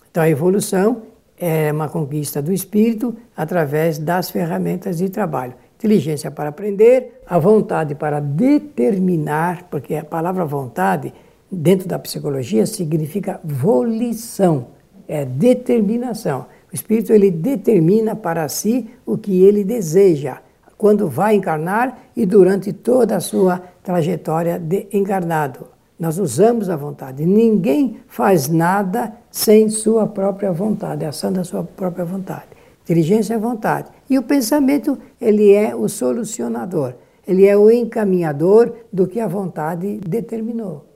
Então 0.09 0.23
a 0.23 0.31
evolução 0.31 1.03
é 1.37 1.73
uma 1.73 1.89
conquista 1.89 2.41
do 2.41 2.53
espírito 2.53 3.17
através 3.37 3.99
das 3.99 4.31
ferramentas 4.31 4.99
de 4.99 5.09
trabalho. 5.09 5.55
Inteligência 5.77 6.31
para 6.31 6.51
aprender, 6.51 7.21
a 7.27 7.37
vontade 7.37 7.97
para 7.97 8.21
determinar, 8.21 9.65
porque 9.65 9.97
a 9.97 10.05
palavra 10.05 10.45
vontade, 10.45 11.13
dentro 11.51 11.89
da 11.89 11.99
psicologia, 11.99 12.65
significa 12.65 13.41
volição, 13.43 14.69
é 15.09 15.25
determinação. 15.25 16.47
O 16.73 16.75
espírito 16.75 17.13
ele 17.13 17.31
determina 17.31 18.15
para 18.15 18.49
si 18.49 18.89
o 19.05 19.19
que 19.19 19.43
ele 19.43 19.65
deseja 19.65 20.39
quando 20.79 21.09
vai 21.09 21.35
encarnar 21.35 21.99
e 22.17 22.25
durante 22.25 22.73
toda 22.73 23.17
a 23.17 23.21
sua 23.21 23.61
trajetória 23.83 24.61
de 24.61 24.87
encarnado. 24.93 25.67
Nós 25.99 26.19
usamos 26.19 26.71
a 26.71 26.77
vontade. 26.77 27.27
Ninguém 27.27 27.99
faz 28.07 28.49
nada 28.49 29.13
sem 29.29 29.69
sua 29.69 30.07
própria 30.07 30.53
vontade, 30.53 31.05
ação 31.05 31.33
da 31.33 31.43
sua 31.43 31.65
própria 31.65 32.05
vontade. 32.05 32.47
Inteligência 32.85 33.35
é 33.35 33.39
vontade. 33.39 33.91
E 34.09 34.17
o 34.17 34.23
pensamento, 34.23 34.97
ele 35.21 35.53
é 35.53 35.75
o 35.75 35.89
solucionador. 35.89 36.95
Ele 37.27 37.45
é 37.45 37.57
o 37.57 37.71
encaminhador 37.71 38.73
do 38.93 39.07
que 39.07 39.19
a 39.19 39.27
vontade 39.27 39.99
determinou. 39.99 40.87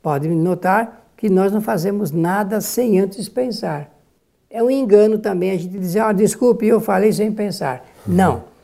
Pode 0.00 0.28
notar 0.28 1.10
que 1.16 1.28
nós 1.28 1.52
não 1.52 1.60
fazemos 1.60 2.12
nada 2.12 2.60
sem 2.60 3.00
antes 3.00 3.28
pensar. 3.28 3.92
É 4.48 4.62
um 4.62 4.70
engano 4.70 5.18
também 5.18 5.50
a 5.50 5.56
gente 5.56 5.76
dizer, 5.76 5.98
ah, 5.98 6.12
desculpe, 6.12 6.66
eu 6.66 6.80
falei 6.80 7.12
sem 7.12 7.32
pensar. 7.32 7.84
Não 8.06 8.55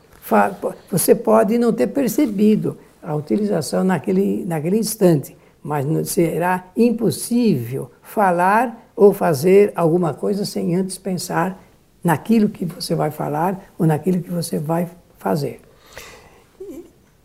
você 0.89 1.13
pode 1.13 1.57
não 1.57 1.73
ter 1.73 1.87
percebido 1.87 2.77
a 3.01 3.15
utilização 3.15 3.83
naquele, 3.83 4.45
naquele 4.45 4.77
instante, 4.77 5.35
mas 5.61 5.85
será 6.09 6.65
impossível 6.75 7.91
falar 8.01 8.89
ou 8.95 9.13
fazer 9.13 9.71
alguma 9.75 10.13
coisa 10.13 10.45
sem 10.45 10.75
antes 10.75 10.97
pensar 10.97 11.61
naquilo 12.03 12.49
que 12.49 12.65
você 12.65 12.95
vai 12.95 13.11
falar 13.11 13.71
ou 13.77 13.85
naquilo 13.85 14.21
que 14.21 14.31
você 14.31 14.59
vai 14.59 14.89
fazer. 15.17 15.61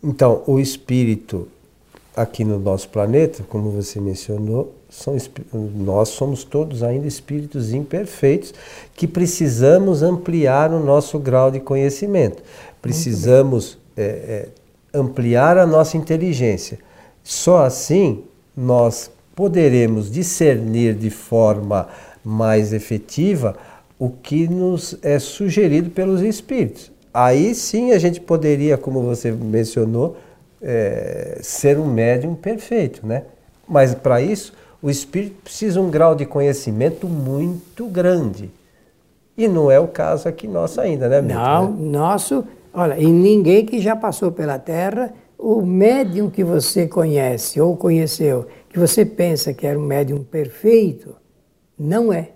Então, 0.03 0.43
o 0.47 0.59
espírito 0.59 1.49
aqui 2.19 2.45
no 2.45 2.59
nosso 2.59 2.89
planeta, 2.89 3.45
como 3.49 3.71
você 3.71 4.01
mencionou, 4.01 4.75
são, 4.91 5.17
nós 5.53 6.09
somos 6.09 6.43
todos 6.43 6.83
ainda 6.83 7.07
espíritos 7.07 7.73
imperfeitos 7.73 8.53
que 8.95 9.07
precisamos 9.07 10.03
ampliar 10.03 10.73
o 10.73 10.81
nosso 10.81 11.19
grau 11.19 11.49
de 11.51 11.61
conhecimento. 11.61 12.43
Precisamos 12.83 13.79
é, 13.97 14.03
é, 14.03 14.49
ampliar 14.99 15.57
a 15.59 15.67
nossa 15.67 15.97
inteligência. 15.97 16.79
Só 17.23 17.65
assim 17.65 18.25
nós 18.57 19.11
poderemos 19.37 20.11
discernir 20.11 20.95
de 20.95 21.11
forma 21.11 21.89
mais 22.25 22.73
efetiva 22.73 23.57
o 23.97 24.11
que 24.11 24.49
nos 24.49 24.99
é 25.03 25.21
sugerido 25.21 25.91
pelos 25.91 26.21
espíritos. 26.23 26.91
Aí 27.15 27.55
sim 27.55 27.93
a 27.93 27.99
gente 27.99 28.21
poderia, 28.21 28.77
como 28.77 29.03
você 29.03 29.31
mencionou, 29.31 30.17
é, 30.63 31.39
ser 31.43 31.79
um 31.79 31.87
médium 31.87 32.35
perfeito, 32.35 33.07
né? 33.07 33.25
Mas 33.69 33.95
para 33.95 34.21
isso 34.21 34.53
o 34.81 34.89
espírito 34.89 35.43
precisa 35.43 35.81
um 35.81 35.91
grau 35.91 36.15
de 36.15 36.25
conhecimento 36.25 37.07
muito 37.07 37.87
grande. 37.87 38.51
E 39.37 39.47
não 39.47 39.71
é 39.71 39.79
o 39.79 39.89
caso 39.89 40.29
aqui 40.29 40.47
nosso 40.49 40.81
ainda, 40.81 41.09
né, 41.09 41.21
Milton? 41.21 41.37
Não, 41.37 41.71
nosso 41.73 42.45
Olha, 42.73 42.99
e 42.99 43.07
ninguém 43.11 43.65
que 43.65 43.81
já 43.81 43.97
passou 43.97 44.31
pela 44.31 44.59
Terra, 44.59 45.13
o 45.37 45.63
médium 45.63 46.31
que 46.31 46.45
você 46.45 46.87
conhece 46.87 47.61
ou 47.61 47.77
conheceu, 47.77 48.47
que 48.69 48.79
você 48.79 49.05
pensa 49.05 49.53
que 49.53 49.67
era 49.67 49.79
um 49.79 49.83
médium 49.83 50.23
perfeito, 50.23 51.17
não 51.79 52.13
é. 52.13 52.31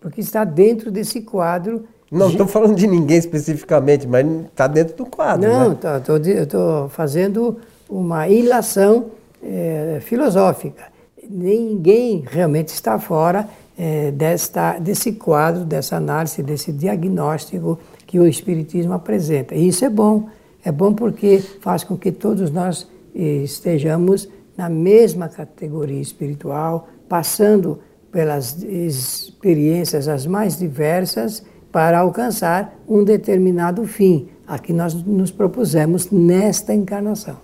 Porque 0.00 0.20
está 0.20 0.44
dentro 0.44 0.90
desse 0.90 1.22
quadro. 1.22 1.86
Não 2.10 2.28
estou 2.30 2.46
falando 2.46 2.74
de 2.74 2.86
ninguém 2.86 3.18
especificamente, 3.18 4.06
mas 4.06 4.26
está 4.46 4.66
dentro 4.66 4.96
do 4.96 5.06
quadro. 5.06 5.48
Não, 5.48 5.70
né? 5.70 5.78
Tá, 5.80 6.02
eu 6.06 6.16
estou 6.16 6.88
fazendo 6.88 7.58
uma 7.88 8.28
ilação 8.28 9.06
é, 9.42 9.98
filosófica. 10.00 10.84
Ninguém 11.28 12.24
realmente 12.26 12.68
está 12.68 12.98
fora 12.98 13.46
é, 13.78 14.10
desta, 14.10 14.78
desse 14.78 15.12
quadro, 15.12 15.64
dessa 15.64 15.96
análise, 15.96 16.42
desse 16.42 16.72
diagnóstico 16.72 17.78
que 18.06 18.18
o 18.18 18.26
Espiritismo 18.26 18.94
apresenta. 18.94 19.54
E 19.54 19.68
isso 19.68 19.84
é 19.84 19.90
bom. 19.90 20.28
É 20.64 20.72
bom 20.72 20.94
porque 20.94 21.38
faz 21.60 21.84
com 21.84 21.96
que 21.96 22.10
todos 22.10 22.50
nós 22.50 22.88
eh, 23.14 23.42
estejamos 23.44 24.28
na 24.56 24.68
mesma 24.68 25.28
categoria 25.28 26.00
espiritual, 26.00 26.88
passando 27.08 27.78
pelas 28.10 28.60
experiências 28.62 30.08
as 30.08 30.26
mais 30.26 30.58
diversas 30.58 31.44
para 31.70 31.98
alcançar 31.98 32.74
um 32.88 33.04
determinado 33.04 33.84
fim, 33.86 34.28
a 34.46 34.58
que 34.58 34.72
nós 34.72 34.94
nos 34.94 35.30
propusemos 35.30 36.10
nesta 36.10 36.74
encarnação. 36.74 37.36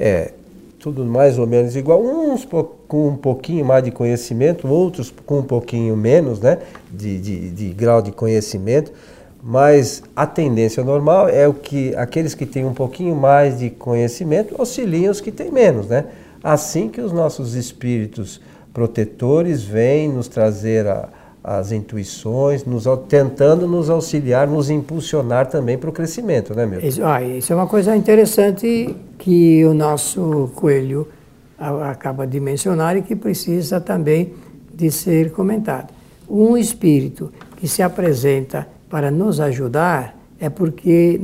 É, 0.00 0.32
tudo 0.78 1.04
mais 1.04 1.38
ou 1.38 1.46
menos 1.46 1.76
igual, 1.76 2.02
uns 2.02 2.46
com 2.86 3.08
um 3.08 3.16
pouquinho 3.16 3.64
mais 3.64 3.84
de 3.84 3.90
conhecimento, 3.90 4.68
outros 4.68 5.12
com 5.26 5.40
um 5.40 5.42
pouquinho 5.42 5.96
menos 5.96 6.40
né, 6.40 6.58
de, 6.90 7.18
de, 7.18 7.50
de 7.50 7.68
grau 7.70 8.00
de 8.00 8.12
conhecimento, 8.12 8.92
mas 9.42 10.02
a 10.16 10.26
tendência 10.26 10.82
normal 10.82 11.28
é 11.28 11.46
o 11.46 11.54
que 11.54 11.94
aqueles 11.96 12.34
que 12.34 12.46
têm 12.46 12.64
um 12.64 12.74
pouquinho 12.74 13.14
mais 13.14 13.58
de 13.58 13.70
conhecimento 13.70 14.54
auxiliam 14.58 15.10
os 15.10 15.20
que 15.20 15.30
têm 15.30 15.50
menos, 15.50 15.86
né? 15.86 16.06
Assim 16.42 16.88
que 16.88 17.00
os 17.00 17.12
nossos 17.12 17.54
espíritos 17.54 18.40
protetores 18.72 19.62
vêm 19.62 20.08
nos 20.08 20.28
trazer 20.28 20.86
a, 20.86 21.08
as 21.42 21.72
intuições, 21.72 22.64
nos, 22.64 22.84
tentando 23.08 23.66
nos 23.66 23.88
auxiliar, 23.88 24.46
nos 24.46 24.70
impulsionar 24.70 25.46
também 25.46 25.78
para 25.78 25.88
o 25.88 25.92
crescimento, 25.92 26.54
né, 26.54 26.66
meu? 26.66 26.80
Isso, 26.80 27.02
ah, 27.04 27.22
isso 27.22 27.52
é 27.52 27.56
uma 27.56 27.66
coisa 27.66 27.96
interessante 27.96 28.94
que 29.16 29.64
o 29.64 29.72
nosso 29.72 30.50
coelho 30.54 31.08
acaba 31.58 32.26
de 32.26 32.38
mencionar 32.38 32.96
e 32.96 33.02
que 33.02 33.16
precisa 33.16 33.80
também 33.80 34.34
de 34.72 34.90
ser 34.90 35.32
comentado. 35.32 35.92
Um 36.28 36.56
espírito 36.56 37.32
que 37.56 37.66
se 37.66 37.82
apresenta 37.82 38.68
para 38.88 39.10
nos 39.10 39.40
ajudar 39.40 40.16
é 40.40 40.48
porque, 40.48 41.20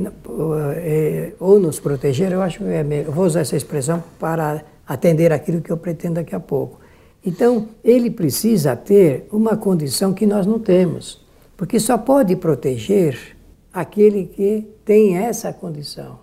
é, 0.75 1.31
ou 1.39 1.57
nos 1.57 1.79
proteger, 1.79 2.31
eu 2.31 2.41
acho 2.41 2.63
é, 2.65 2.85
eu 3.05 3.11
vou 3.11 3.25
usar 3.25 3.41
essa 3.41 3.55
expressão 3.55 4.03
para 4.19 4.61
atender 4.85 5.31
aquilo 5.31 5.61
que 5.61 5.71
eu 5.71 5.77
pretendo 5.77 6.15
daqui 6.15 6.35
a 6.35 6.39
pouco. 6.39 6.79
Então, 7.25 7.69
ele 7.83 8.11
precisa 8.11 8.75
ter 8.75 9.27
uma 9.31 9.57
condição 9.57 10.13
que 10.13 10.27
nós 10.27 10.45
não 10.45 10.59
temos, 10.59 11.25
porque 11.57 11.79
só 11.79 11.97
pode 11.97 12.35
proteger 12.35 13.35
aquele 13.73 14.27
que 14.27 14.67
tem 14.85 15.17
essa 15.17 15.51
condição. 15.51 16.19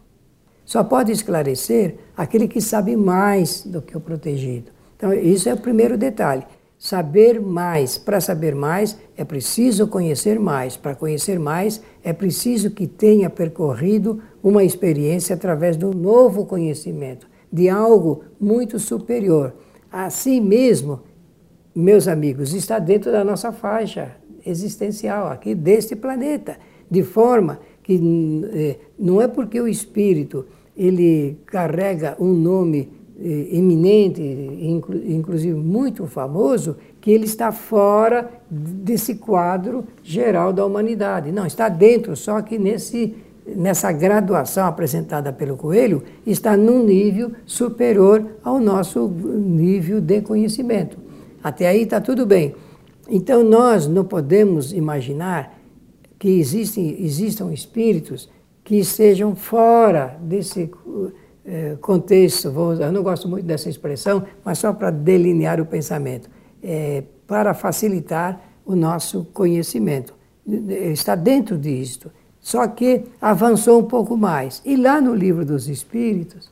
Só 0.64 0.85
pode 0.85 1.11
esclarecer 1.11 1.97
aquele 2.16 2.47
que 2.47 2.61
sabe 2.61 2.97
mais 2.97 3.62
do 3.66 3.82
que 3.82 3.97
o 3.97 4.00
protegido. 4.00 4.71
Então, 4.97 5.12
isso 5.12 5.49
é 5.49 5.54
o 5.54 5.59
primeiro 5.59 5.99
detalhe. 5.99 6.44
Saber 6.78 7.40
mais. 7.40 7.99
Para 7.99 8.21
saber 8.21 8.54
mais, 8.54 8.97
é 9.16 9.25
preciso 9.25 9.88
conhecer 9.88 10.38
mais. 10.38 10.76
Para 10.76 10.94
conhecer 10.94 11.38
mais, 11.38 11.82
é 12.04 12.12
preciso 12.12 12.71
que 12.71 12.87
tenha 12.87 13.28
percorrido 13.28 14.23
uma 14.42 14.62
experiência 14.62 15.35
através 15.35 15.76
do 15.76 15.92
novo 15.92 16.47
conhecimento, 16.47 17.26
de 17.52 17.68
algo 17.68 18.25
muito 18.40 18.78
superior. 18.78 19.52
Assim 19.92 20.40
mesmo, 20.40 21.00
meus 21.75 22.08
amigos, 22.08 22.54
está 22.54 22.78
dentro 22.78 23.12
da 23.12 23.22
nossa 23.22 23.52
faixa 23.52 24.16
existencial 24.44 25.28
aqui 25.28 25.54
deste 25.54 25.94
planeta, 25.94 26.56
de 26.90 27.02
forma 27.02 27.61
que 27.82 28.00
eh, 28.54 28.76
não 28.99 29.20
é 29.20 29.28
porque 29.28 29.61
o 29.61 29.68
espírito 29.68 30.46
ele 30.75 31.37
carrega 31.44 32.16
um 32.18 32.32
nome 32.32 32.90
eh, 33.20 33.49
eminente, 33.52 34.22
inclu, 34.22 34.96
inclusive 34.96 35.54
muito 35.54 36.06
famoso, 36.06 36.76
que 36.99 37.11
ele 37.11 37.25
está 37.25 37.52
fora 37.52 38.30
desse 38.49 39.16
quadro 39.16 39.84
geral 40.02 40.54
da 40.54 40.64
humanidade. 40.64 41.30
Não, 41.30 41.44
está 41.44 41.68
dentro, 41.68 42.16
só 42.16 42.40
que 42.40 42.58
nesse 42.58 43.14
nessa 43.46 43.90
graduação 43.92 44.66
apresentada 44.66 45.32
pelo 45.32 45.56
Coelho, 45.56 46.02
está 46.26 46.56
num 46.56 46.84
nível 46.84 47.32
superior 47.44 48.25
ao 48.44 48.61
nosso 48.61 49.08
nível 49.08 50.00
de 50.00 50.20
conhecimento. 50.20 50.96
Até 51.42 51.66
aí 51.66 51.82
está 51.82 52.00
tudo 52.00 52.25
bem. 52.25 52.54
Então 53.08 53.42
nós 53.42 53.87
não 53.87 54.04
podemos 54.04 54.72
imaginar 54.72 55.58
que 56.18 56.28
existem, 56.28 57.04
existam 57.04 57.52
espíritos 57.52 58.30
que 58.62 58.76
estejam 58.76 59.34
fora 59.34 60.16
desse 60.20 60.70
eh, 61.44 61.76
contexto, 61.80 62.46
eu 62.80 62.92
não 62.92 63.02
gosto 63.02 63.28
muito 63.28 63.44
dessa 63.44 63.68
expressão, 63.68 64.25
mas 64.44 64.58
só 64.58 64.72
para 64.72 64.90
delinear 64.90 65.61
o 65.61 65.66
pensamento, 65.66 66.30
é, 66.62 67.02
para 67.26 67.52
facilitar 67.52 68.40
o 68.64 68.76
nosso 68.76 69.25
conhecimento. 69.32 70.14
Está 70.92 71.16
dentro 71.16 71.58
disto. 71.58 72.11
Só 72.42 72.66
que 72.66 73.04
avançou 73.20 73.80
um 73.80 73.84
pouco 73.84 74.16
mais. 74.16 74.61
E 74.64 74.76
lá 74.76 75.00
no 75.00 75.14
livro 75.14 75.46
dos 75.46 75.68
Espíritos, 75.68 76.50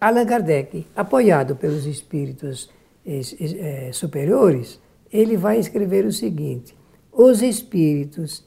Allan 0.00 0.24
Kardec, 0.24 0.86
apoiado 0.96 1.54
pelos 1.54 1.84
espíritos 1.84 2.70
eh, 3.06 3.90
superiores, 3.92 4.80
ele 5.12 5.36
vai 5.36 5.58
escrever 5.58 6.06
o 6.06 6.12
seguinte: 6.12 6.74
os 7.12 7.42
espíritos 7.42 8.42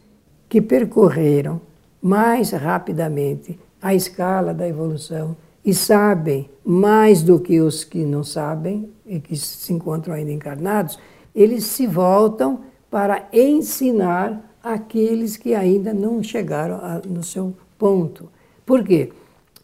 que 0.50 0.60
percorreram 0.60 1.62
mais 2.02 2.50
rapidamente 2.52 3.60
a 3.80 3.94
escala 3.94 4.54
da 4.54 4.68
evolução 4.68 5.38
e 5.64 5.74
sabem 5.74 6.50
mais 6.66 7.22
do 7.22 7.40
que 7.40 7.62
os 7.62 7.84
que 7.84 8.04
não 8.04 8.24
sabem 8.24 8.90
e 9.06 9.20
que 9.20 9.36
se 9.36 9.72
encontram 9.72 10.16
ainda 10.16 10.32
encarnados, 10.32 10.98
eles 11.36 11.66
se 11.66 11.86
voltam 11.86 12.62
para 12.90 13.28
ensinar 13.32 14.53
aqueles 14.64 15.36
que 15.36 15.54
ainda 15.54 15.94
não 15.94 16.24
chegaram 16.24 16.76
a, 16.76 17.02
no 17.06 17.22
seu 17.22 17.54
ponto. 17.78 18.30
Por 18.66 18.84
quê? 18.84 19.12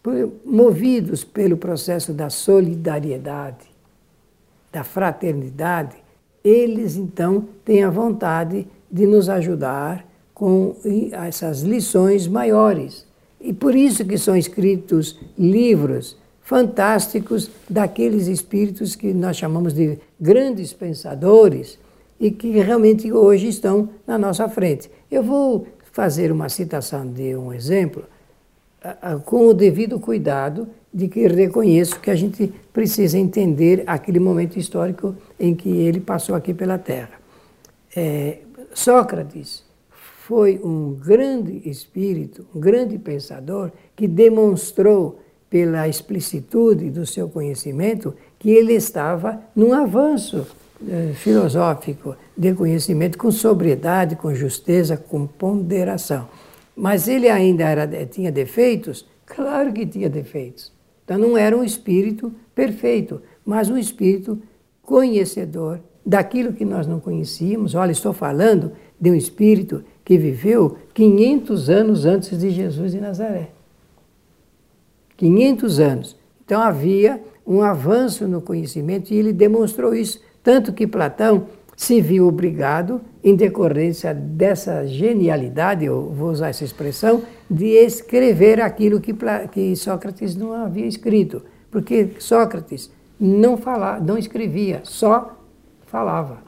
Por, 0.03 0.31
movidos 0.45 1.23
pelo 1.23 1.55
processo 1.55 2.12
da 2.13 2.29
solidariedade, 2.29 3.67
da 4.71 4.83
fraternidade, 4.83 5.95
eles 6.43 6.97
então 6.97 7.45
têm 7.63 7.83
a 7.83 7.89
vontade 7.89 8.67
de 8.91 9.05
nos 9.05 9.29
ajudar 9.29 10.05
com 10.33 10.75
essas 11.12 11.62
lições 11.62 12.27
maiores. 12.27 13.05
E 13.41 13.53
por 13.53 13.75
isso 13.75 14.05
que 14.05 14.17
são 14.17 14.35
escritos 14.35 15.19
livros 15.38 16.17
fantásticos 16.41 17.51
daqueles 17.69 18.27
espíritos 18.27 18.95
que 18.95 19.13
nós 19.13 19.38
chamamos 19.38 19.73
de 19.73 19.99
grandes 20.19 20.73
pensadores, 20.73 21.77
e 22.19 22.32
que 22.32 22.49
realmente 22.60 23.12
hoje 23.12 23.47
estão 23.47 23.89
na 24.05 24.17
nossa 24.17 24.47
frente. 24.49 24.89
Eu 25.10 25.23
vou 25.23 25.67
fazer 25.91 26.32
uma 26.32 26.49
citação 26.49 27.05
de 27.05 27.36
um 27.36 27.53
exemplo 27.53 28.03
com 29.25 29.47
o 29.47 29.53
devido 29.53 29.99
cuidado 29.99 30.67
de 30.93 31.08
que 31.08 31.27
reconheço 31.27 31.99
que 31.99 32.10
a 32.10 32.15
gente 32.15 32.51
precisa 32.73 33.17
entender 33.17 33.84
aquele 33.86 34.19
momento 34.19 34.58
histórico 34.58 35.15
em 35.39 35.53
que 35.53 35.69
ele 35.69 35.99
passou 35.99 36.36
aqui 36.36 36.53
pela 36.53 36.77
Terra. 36.77 37.19
É, 37.95 38.39
Sócrates 38.73 39.63
foi 40.25 40.60
um 40.63 40.93
grande 40.93 41.62
espírito, 41.69 42.45
um 42.55 42.60
grande 42.60 42.97
pensador 42.97 43.71
que 43.95 44.08
demonstrou 44.08 45.19
pela 45.49 45.88
explicitude 45.88 46.89
do 46.91 47.05
seu 47.05 47.27
conhecimento 47.27 48.13
que 48.38 48.51
ele 48.51 48.73
estava 48.73 49.41
num 49.55 49.73
avanço 49.73 50.45
filosófico 51.15 52.15
de 52.37 52.53
conhecimento 52.53 53.17
com 53.17 53.31
sobriedade, 53.31 54.15
com 54.15 54.33
justeza, 54.33 54.95
com 54.95 55.27
ponderação. 55.27 56.27
Mas 56.75 57.07
ele 57.07 57.27
ainda 57.27 57.65
era, 57.65 58.05
tinha 58.05 58.31
defeitos? 58.31 59.05
Claro 59.25 59.73
que 59.73 59.85
tinha 59.85 60.09
defeitos. 60.09 60.71
Então 61.03 61.17
não 61.17 61.37
era 61.37 61.57
um 61.57 61.63
espírito 61.63 62.33
perfeito, 62.55 63.21
mas 63.45 63.69
um 63.69 63.77
espírito 63.77 64.41
conhecedor 64.81 65.81
daquilo 66.05 66.53
que 66.53 66.63
nós 66.63 66.87
não 66.87 66.99
conhecíamos. 66.99 67.75
Olha, 67.75 67.91
estou 67.91 68.13
falando 68.13 68.71
de 68.99 69.11
um 69.11 69.15
espírito 69.15 69.83
que 70.05 70.17
viveu 70.17 70.77
500 70.93 71.69
anos 71.69 72.05
antes 72.05 72.39
de 72.39 72.49
Jesus 72.49 72.91
de 72.91 72.99
Nazaré. 72.99 73.51
500 75.17 75.79
anos. 75.79 76.15
Então 76.45 76.61
havia 76.61 77.21
um 77.45 77.61
avanço 77.61 78.27
no 78.27 78.41
conhecimento 78.41 79.11
e 79.11 79.17
ele 79.17 79.33
demonstrou 79.33 79.93
isso 79.93 80.21
tanto 80.43 80.73
que 80.73 80.88
Platão 80.88 81.45
se 81.80 82.02
viu 82.02 82.28
obrigado, 82.28 82.99
em 83.23 83.36
decorrência 83.36 84.13
dessa 84.13 84.86
genialidade, 84.86 85.86
eu 85.86 86.10
vou 86.10 86.30
usar 86.30 86.49
essa 86.49 86.65
expressão, 86.65 87.23
de 87.49 87.67
escrever 87.67 88.60
aquilo 88.60 88.99
que, 88.99 89.15
que 89.49 89.75
Sócrates 89.78 90.36
não 90.36 90.52
havia 90.52 90.86
escrito. 90.86 91.41
Porque 91.71 92.10
Sócrates 92.19 92.91
não 93.17 93.56
falava, 93.56 94.04
não 94.04 94.17
escrevia, 94.17 94.82
só 94.84 95.39
falava. 95.86 96.39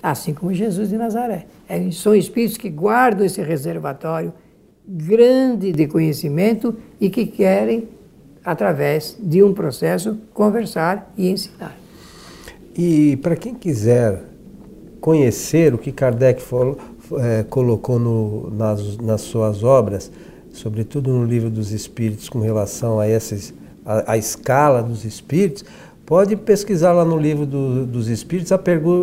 Assim 0.00 0.32
como 0.32 0.54
Jesus 0.54 0.90
de 0.90 0.96
Nazaré. 0.96 1.46
É, 1.68 1.90
são 1.90 2.14
espíritos 2.14 2.56
que 2.56 2.70
guardam 2.70 3.26
esse 3.26 3.42
reservatório 3.42 4.32
grande 4.86 5.72
de 5.72 5.88
conhecimento 5.88 6.76
e 7.00 7.10
que 7.10 7.26
querem, 7.26 7.88
através 8.44 9.18
de 9.20 9.42
um 9.42 9.52
processo, 9.52 10.16
conversar 10.32 11.12
e 11.16 11.28
ensinar. 11.28 11.76
E 12.78 13.16
para 13.16 13.34
quem 13.34 13.56
quiser 13.56 14.22
conhecer 15.00 15.74
o 15.74 15.78
que 15.78 15.90
Kardec 15.90 16.40
for, 16.40 16.78
é, 17.18 17.42
colocou 17.42 17.98
no, 17.98 18.50
nas, 18.50 18.96
nas 18.98 19.20
suas 19.22 19.64
obras, 19.64 20.12
sobretudo 20.52 21.10
no 21.12 21.24
livro 21.24 21.50
dos 21.50 21.72
Espíritos, 21.72 22.28
com 22.28 22.38
relação 22.38 23.00
a, 23.00 23.08
esses, 23.08 23.52
a, 23.84 24.12
a 24.12 24.16
escala 24.16 24.80
dos 24.80 25.04
Espíritos, 25.04 25.64
pode 26.06 26.36
pesquisar 26.36 26.92
lá 26.92 27.04
no 27.04 27.18
livro 27.18 27.44
do, 27.44 27.84
dos 27.84 28.06
Espíritos 28.06 28.52
a, 28.52 28.60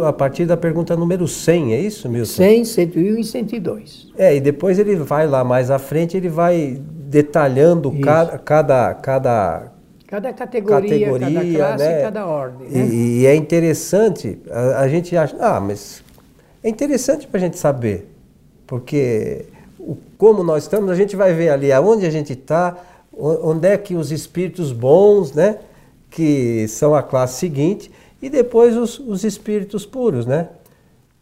a, 0.07 0.13
partir 0.13 0.45
da 0.45 0.55
pergunta 0.55 0.95
número 0.95 1.27
100, 1.27 1.73
é 1.73 1.79
isso, 1.81 2.07
Milton? 2.07 2.31
100, 2.31 2.65
101 2.65 3.17
e 3.17 3.23
102. 3.25 4.07
É, 4.17 4.35
e 4.37 4.39
depois 4.39 4.79
ele 4.79 4.95
vai 4.95 5.27
lá 5.27 5.43
mais 5.43 5.69
à 5.69 5.77
frente, 5.77 6.15
ele 6.15 6.29
vai 6.29 6.81
detalhando 7.09 7.91
cada, 7.99 8.37
cada, 8.37 8.93
cada, 8.93 9.71
Cada 10.15 10.31
categoria, 10.31 10.89
categoria 10.89 11.27
cada 11.27 11.57
classe, 11.57 11.83
né? 11.83 12.01
cada 12.01 12.25
ordem. 12.25 12.69
Né? 12.69 12.85
E, 12.87 13.19
e, 13.19 13.25
é 13.25 13.35
interessante, 13.35 14.39
a, 14.49 14.79
a, 14.79 14.87
gente 14.87 15.15
acha, 15.17 15.35
ah, 15.41 15.59
mas 15.59 16.01
é 16.63 16.69
interessante 16.69 17.27
para 17.27 17.37
a 17.37 17.41
gente 17.41 17.57
saber, 17.57 18.07
porque 18.65 19.45
o, 19.77 19.97
como 20.17 20.41
nós 20.41 20.63
estamos, 20.63 20.89
a 20.89 20.95
gente 20.95 21.17
vai 21.17 21.33
ver 21.33 21.49
ali 21.49 21.69
aonde 21.69 22.05
a 22.05 22.09
gente 22.09 22.31
está, 22.31 22.77
onde 23.11 23.67
é 23.67 23.77
que 23.77 23.93
os 23.93 24.09
espíritos 24.09 24.71
bons, 24.71 25.33
né, 25.33 25.57
que 26.09 26.65
são 26.69 26.95
a 26.95 27.03
classe 27.03 27.37
seguinte, 27.37 27.91
e 28.21 28.29
depois 28.29 28.77
os, 28.77 28.97
os 28.97 29.25
espíritos 29.25 29.85
puros, 29.85 30.25
né? 30.25 30.47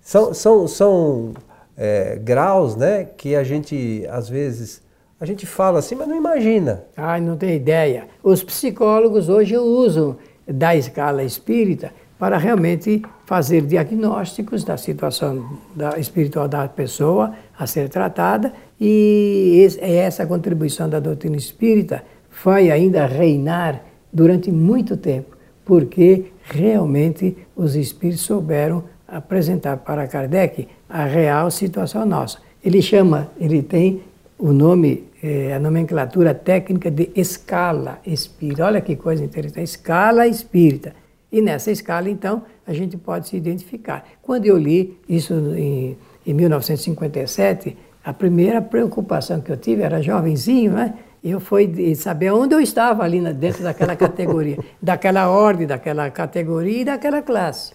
São, 0.01 0.36
são, 0.36 0.67
são 0.67 1.34
é, 1.75 2.15
graus 2.21 2.75
né, 2.75 3.06
que 3.17 3.36
a 3.36 3.43
gente, 3.43 4.06
às 4.12 4.29
vezes, 4.29 4.84
a 5.23 5.25
gente 5.25 5.45
fala 5.45 5.79
assim, 5.79 5.95
mas 5.95 6.05
não 6.05 6.17
imagina. 6.17 6.83
Ah, 6.97 7.17
não 7.17 7.38
tem 7.38 7.55
ideia. 7.55 8.09
Os 8.21 8.43
psicólogos 8.43 9.29
hoje 9.29 9.57
usam 9.57 10.17
da 10.45 10.75
escala 10.75 11.23
espírita 11.23 11.93
para 12.19 12.38
realmente 12.38 13.01
fazer 13.25 13.62
diagnósticos 13.62 14.65
da 14.65 14.75
situação 14.75 15.59
da 15.73 15.97
espiritual 15.97 16.49
da 16.49 16.67
pessoa 16.67 17.33
a 17.57 17.65
ser 17.65 17.88
tratada 17.88 18.51
e 18.77 19.65
essa 19.79 20.25
contribuição 20.25 20.89
da 20.89 20.99
doutrina 20.99 21.38
espírita 21.38 22.03
vai 22.43 22.69
ainda 22.69 23.05
reinar 23.05 23.81
durante 24.12 24.51
muito 24.51 24.97
tempo, 24.97 25.38
porque 25.63 26.33
realmente 26.43 27.38
os 27.55 27.77
espíritos 27.77 28.25
souberam 28.25 28.83
apresentar 29.07 29.77
para 29.77 30.05
Kardec 30.05 30.67
a 30.89 31.05
real 31.05 31.49
situação 31.49 32.05
nossa. 32.05 32.39
Ele 32.62 32.81
chama, 32.81 33.31
ele 33.39 33.63
tem 33.63 34.03
o 34.43 34.51
nome, 34.51 35.05
é, 35.23 35.53
a 35.53 35.59
nomenclatura 35.59 36.33
técnica 36.33 36.91
de 36.91 37.09
escala 37.15 37.99
espírita. 38.05 38.65
Olha 38.65 38.81
que 38.81 38.97
coisa 38.97 39.23
interessante, 39.23 39.63
escala 39.63 40.27
espírita. 40.27 40.93
E 41.31 41.41
nessa 41.41 41.71
escala, 41.71 42.09
então, 42.09 42.43
a 42.67 42.73
gente 42.73 42.97
pode 42.97 43.29
se 43.29 43.38
identificar. 43.38 44.05
Quando 44.21 44.45
eu 44.45 44.57
li 44.57 44.99
isso 45.07 45.33
em, 45.55 45.97
em 46.27 46.33
1957, 46.33 47.77
a 48.03 48.13
primeira 48.13 48.62
preocupação 48.62 49.39
que 49.39 49.49
eu 49.49 49.55
tive 49.55 49.81
era 49.81 50.01
jovenzinho, 50.01 50.73
né? 50.73 50.93
Eu 51.23 51.39
fui 51.39 51.95
saber 51.95 52.33
onde 52.33 52.53
eu 52.53 52.59
estava 52.59 53.01
ali 53.03 53.21
dentro 53.33 53.63
daquela 53.63 53.95
categoria, 53.95 54.57
daquela 54.81 55.29
ordem, 55.29 55.65
daquela 55.65 56.12
categoria 56.12 56.81
e 56.81 56.86
daquela 56.86 57.21
classe. 57.21 57.71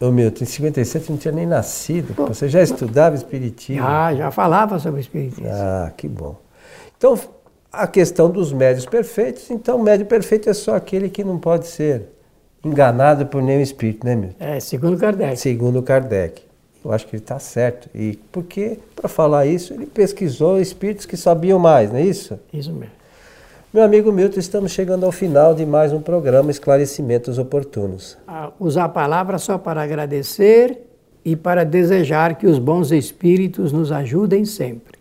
Ô 0.00 0.12
Milton, 0.12 0.44
em 0.44 0.46
57 0.46 1.10
não 1.10 1.18
tinha 1.18 1.32
nem 1.32 1.46
nascido. 1.46 2.14
Você 2.28 2.48
já 2.48 2.62
estudava 2.62 3.16
Espiritismo? 3.16 3.82
Já, 3.82 4.14
já 4.14 4.30
falava 4.30 4.78
sobre 4.78 5.00
Espiritismo. 5.00 5.48
Ah, 5.50 5.92
que 5.96 6.06
bom. 6.06 6.43
Então, 6.96 7.18
a 7.72 7.86
questão 7.86 8.30
dos 8.30 8.52
médios 8.52 8.86
perfeitos, 8.86 9.50
então, 9.50 9.78
o 9.78 9.82
médio 9.82 10.06
perfeito 10.06 10.48
é 10.48 10.54
só 10.54 10.76
aquele 10.76 11.08
que 11.08 11.24
não 11.24 11.38
pode 11.38 11.66
ser 11.66 12.08
enganado 12.64 13.26
por 13.26 13.42
nenhum 13.42 13.60
espírito, 13.60 14.06
né, 14.06 14.14
Milton? 14.14 14.36
É, 14.38 14.60
segundo 14.60 14.96
Kardec. 14.96 15.36
Segundo 15.36 15.82
Kardec. 15.82 16.42
Eu 16.84 16.92
acho 16.92 17.06
que 17.06 17.16
ele 17.16 17.22
está 17.22 17.38
certo. 17.38 17.88
E 17.94 18.18
porque, 18.30 18.78
para 18.94 19.08
falar 19.08 19.46
isso, 19.46 19.72
ele 19.72 19.86
pesquisou 19.86 20.60
espíritos 20.60 21.06
que 21.06 21.16
sabiam 21.16 21.58
mais, 21.58 21.90
não 21.90 21.98
é 21.98 22.02
isso? 22.02 22.38
Isso 22.52 22.72
mesmo. 22.72 23.04
Meu 23.72 23.82
amigo 23.82 24.12
Milton, 24.12 24.38
estamos 24.38 24.70
chegando 24.70 25.04
ao 25.04 25.10
final 25.10 25.52
de 25.54 25.66
mais 25.66 25.92
um 25.92 26.00
programa 26.00 26.50
Esclarecimentos 26.50 27.38
Oportunos. 27.38 28.16
Ah, 28.28 28.52
usar 28.60 28.84
a 28.84 28.88
palavra 28.88 29.36
só 29.36 29.58
para 29.58 29.82
agradecer 29.82 30.78
e 31.24 31.34
para 31.34 31.64
desejar 31.64 32.36
que 32.36 32.46
os 32.46 32.58
bons 32.58 32.92
espíritos 32.92 33.72
nos 33.72 33.90
ajudem 33.90 34.44
sempre. 34.44 34.93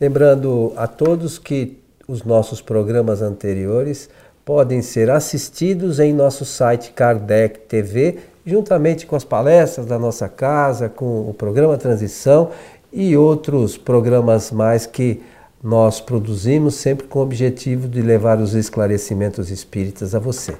Lembrando 0.00 0.72
a 0.76 0.86
todos 0.86 1.38
que 1.38 1.78
os 2.06 2.24
nossos 2.24 2.62
programas 2.62 3.20
anteriores 3.20 4.08
podem 4.44 4.80
ser 4.80 5.10
assistidos 5.10 5.98
em 5.98 6.12
nosso 6.12 6.44
site 6.44 6.92
Kardec 6.92 7.60
TV, 7.68 8.18
juntamente 8.46 9.06
com 9.06 9.14
as 9.14 9.24
palestras 9.24 9.86
da 9.86 9.98
nossa 9.98 10.28
casa, 10.28 10.88
com 10.88 11.28
o 11.28 11.34
programa 11.34 11.76
Transição 11.76 12.50
e 12.92 13.16
outros 13.16 13.76
programas 13.76 14.50
mais 14.50 14.86
que 14.86 15.20
nós 15.62 16.00
produzimos 16.00 16.76
sempre 16.76 17.06
com 17.06 17.18
o 17.18 17.22
objetivo 17.22 17.88
de 17.88 18.00
levar 18.00 18.38
os 18.38 18.54
esclarecimentos 18.54 19.50
espíritas 19.50 20.14
a 20.14 20.18
você. 20.18 20.54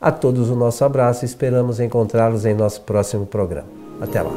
A 0.00 0.10
todos 0.10 0.50
o 0.50 0.56
nosso 0.56 0.84
abraço 0.84 1.24
e 1.24 1.26
esperamos 1.26 1.78
encontrá-los 1.78 2.44
em 2.44 2.54
nosso 2.54 2.80
próximo 2.82 3.24
programa. 3.24 3.68
Até 4.00 4.20
lá. 4.20 4.30